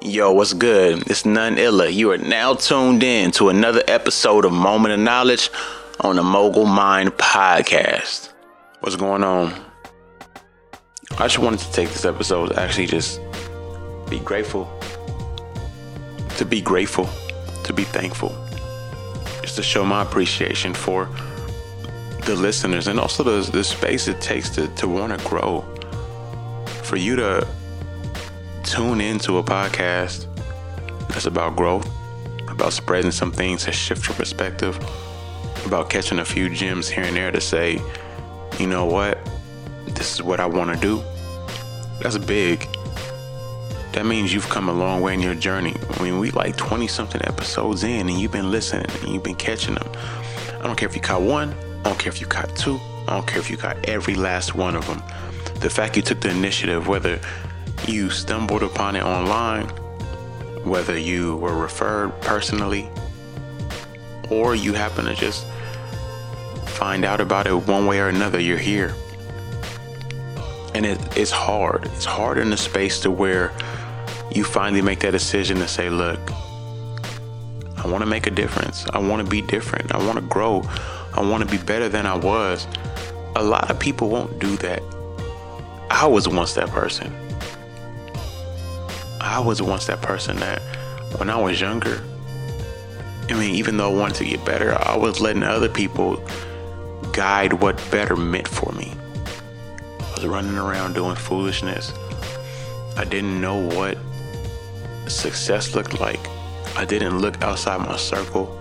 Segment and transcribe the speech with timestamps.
[0.00, 1.10] Yo, what's good?
[1.10, 1.88] It's None illa.
[1.88, 5.50] You are now tuned in to another episode of Moment of Knowledge
[6.00, 8.30] on the Mogul Mined podcast.
[8.80, 9.54] What's going on?
[11.12, 13.18] I just wanted to take this episode to actually just
[14.10, 14.68] be grateful.
[16.36, 17.08] To be grateful.
[17.62, 18.36] To be thankful.
[19.40, 21.08] Just to show my appreciation for
[22.26, 25.62] the listeners and also the, the space it takes to, to want to grow.
[26.82, 27.48] For you to
[28.64, 30.26] tune into a podcast
[31.08, 31.88] that's about growth,
[32.48, 34.76] about spreading some things to shift your perspective,
[35.66, 37.80] about catching a few gems here and there to say,
[38.58, 39.18] you know what,
[39.88, 41.02] this is what I want to do.
[42.00, 42.66] That's big.
[43.92, 45.76] That means you've come a long way in your journey.
[45.90, 49.36] I mean, we like 20 something episodes in and you've been listening and you've been
[49.36, 49.88] catching them.
[50.60, 53.12] I don't care if you caught one, I don't care if you caught two, I
[53.12, 55.02] don't care if you caught every last one of them.
[55.60, 57.20] The fact you took the initiative, whether
[57.88, 59.66] you stumbled upon it online,
[60.64, 62.88] whether you were referred personally,
[64.30, 65.46] or you happen to just
[66.66, 68.94] find out about it one way or another, you're here.
[70.74, 71.86] And it, it's hard.
[71.86, 73.52] It's hard in the space to where
[74.32, 76.18] you finally make that decision to say, look,
[77.76, 78.86] I want to make a difference.
[78.88, 79.94] I want to be different.
[79.94, 80.62] I want to grow.
[81.12, 82.66] I want to be better than I was.
[83.36, 84.82] A lot of people won't do that.
[85.90, 87.14] I was once that person.
[89.24, 90.60] I was once that person that
[91.16, 92.04] when I was younger,
[93.30, 96.22] I mean, even though I wanted to get better, I was letting other people
[97.12, 98.92] guide what better meant for me.
[99.98, 101.90] I was running around doing foolishness.
[102.98, 103.96] I didn't know what
[105.10, 106.20] success looked like.
[106.76, 108.60] I didn't look outside my circle.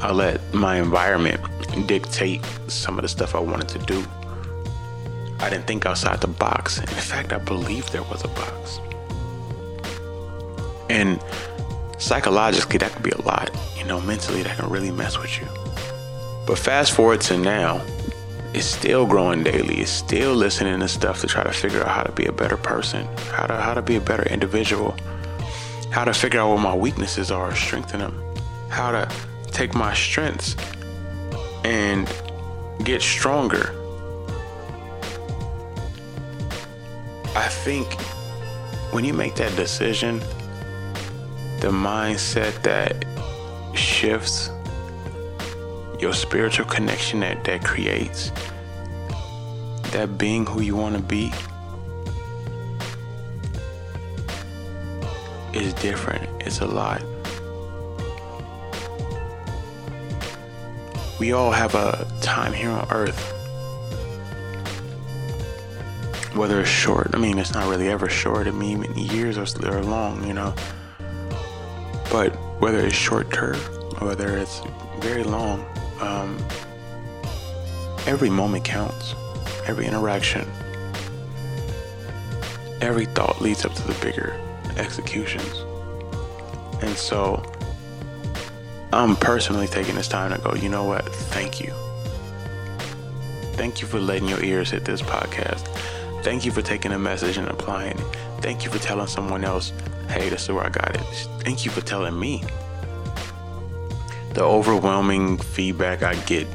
[0.00, 1.40] I let my environment
[1.88, 4.04] dictate some of the stuff I wanted to do.
[5.40, 6.78] I didn't think outside the box.
[6.78, 8.80] In fact, I believed there was a box.
[10.88, 11.22] And
[11.98, 13.50] psychologically, that could be a lot.
[13.76, 15.46] You know, mentally, that can really mess with you.
[16.46, 17.84] But fast forward to now,
[18.54, 19.76] it's still growing daily.
[19.80, 22.56] It's still listening to stuff to try to figure out how to be a better
[22.56, 24.96] person, how to how to be a better individual,
[25.90, 28.18] how to figure out what my weaknesses are, strengthen them,
[28.70, 29.08] how to
[29.50, 30.56] take my strengths
[31.64, 32.10] and
[32.84, 33.74] get stronger.
[37.36, 37.92] I think
[38.92, 40.22] when you make that decision
[41.60, 43.04] the mindset that
[43.76, 44.50] shifts
[45.98, 48.30] your spiritual connection that that creates
[49.90, 51.32] that being who you want to be
[55.52, 56.28] is different.
[56.42, 57.02] It's a lot.
[61.18, 63.34] We all have a time here on earth.
[66.34, 68.46] Whether it's short i mean it's not really ever short.
[68.46, 70.54] I mean years or long you know
[72.10, 72.30] but
[72.60, 73.56] whether it's short term
[74.00, 74.62] or whether it's
[75.00, 75.64] very long,
[76.00, 76.38] um,
[78.06, 79.14] every moment counts.
[79.66, 80.48] Every interaction,
[82.80, 84.40] every thought leads up to the bigger
[84.78, 85.58] executions.
[86.80, 87.42] And so
[88.94, 91.06] I'm personally taking this time to go, you know what?
[91.14, 91.74] Thank you.
[93.58, 95.57] Thank you for letting your ears hit this podcast.
[96.22, 98.16] Thank you for taking a message and applying it.
[98.40, 99.72] Thank you for telling someone else
[100.08, 101.02] hey, this is where I got it.
[101.40, 102.42] Thank you for telling me.
[104.34, 106.46] The overwhelming feedback I get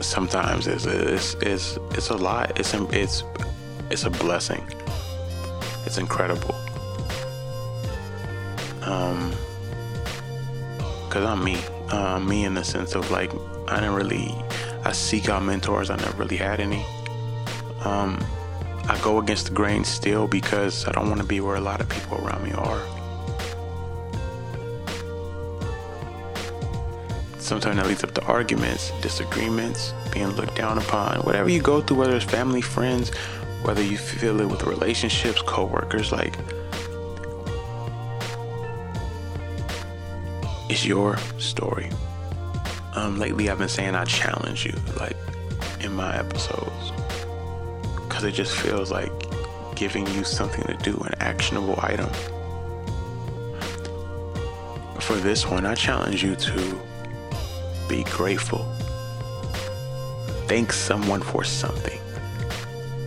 [0.00, 2.58] sometimes is is is it's a lot.
[2.58, 3.24] It's it's
[3.90, 4.66] it's a blessing.
[5.84, 6.54] It's incredible.
[8.82, 9.32] Um,
[11.10, 11.58] cause I'm me.
[11.90, 13.32] Uh, me in the sense of like
[13.68, 14.34] I didn't really
[14.84, 15.90] I seek out mentors.
[15.90, 16.84] I never really had any.
[17.86, 18.18] Um,
[18.88, 21.80] I go against the grain still because I don't want to be where a lot
[21.80, 22.82] of people around me are.
[27.38, 31.20] Sometimes that leads up to arguments, disagreements, being looked down upon.
[31.20, 33.14] Whatever you go through, whether it's family, friends,
[33.62, 36.34] whether you feel it with relationships, co-workers, like
[40.68, 41.88] it's your story.
[42.94, 45.16] Um, lately I've been saying I challenge you, like
[45.80, 46.90] in my episodes
[48.16, 49.12] because it just feels like
[49.74, 52.08] giving you something to do, an actionable item.
[55.00, 56.80] For this one, I challenge you to
[57.90, 58.64] be grateful.
[60.48, 62.00] Thank someone for something.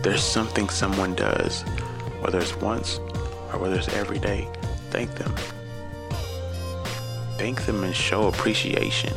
[0.02, 1.62] There's something someone does,
[2.20, 2.98] whether it's once
[3.52, 4.48] or whether it's every day.
[4.90, 5.34] Thank them.
[7.36, 9.12] Thank them and show appreciation.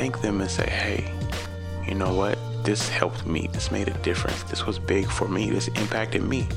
[0.00, 1.12] Thank them and say, hey,
[1.86, 2.38] you know what?
[2.64, 3.50] This helped me.
[3.52, 4.42] This made a difference.
[4.44, 5.50] This was big for me.
[5.50, 6.48] This impacted me.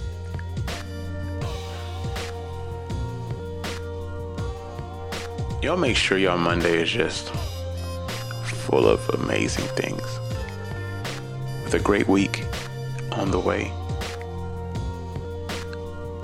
[5.61, 7.31] Y'all make sure y'all Monday is just
[8.65, 10.07] full of amazing things.
[11.65, 12.45] With a great week
[13.11, 13.73] on the way.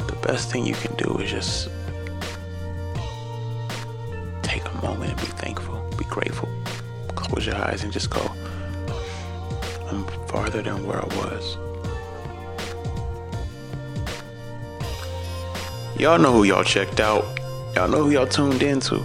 [0.08, 1.70] The best thing you can do is just
[4.42, 6.48] take a moment and be thankful, be grateful.
[7.30, 8.22] Close your eyes and just go,
[9.90, 11.58] I'm farther than where I was.
[16.00, 17.26] Y'all know who y'all checked out.
[17.76, 19.04] Y'all know who y'all tuned into.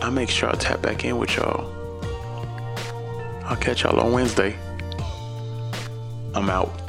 [0.00, 1.70] I'll make sure I tap back in with y'all.
[3.44, 4.56] I'll catch y'all on Wednesday.
[6.34, 6.81] I'm out.